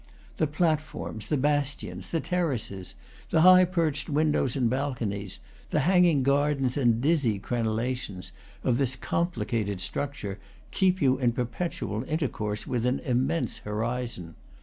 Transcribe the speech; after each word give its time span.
The 0.37 0.47
plat 0.47 0.81
forms, 0.81 1.27
the 1.27 1.37
bastions, 1.37 2.09
the 2.09 2.19
terraces, 2.19 2.95
the 3.29 3.41
high 3.41 3.65
perched 3.65 4.09
windows 4.09 4.55
and 4.55 4.67
balconies, 4.67 5.37
the 5.69 5.81
hanging 5.81 6.23
gardens 6.23 6.75
and 6.75 6.99
dizzy 6.99 7.37
crenellations, 7.37 8.31
of 8.63 8.79
this 8.79 8.95
complicated 8.95 9.79
structure, 9.79 10.39
keep 10.71 11.03
you 11.03 11.19
in 11.19 11.33
perpetual 11.33 12.03
intercourse 12.05 12.65
with 12.65 12.87
an 12.87 12.97
immense 13.01 13.59
horizon. 13.59 14.33